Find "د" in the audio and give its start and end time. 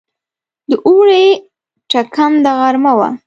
0.69-0.71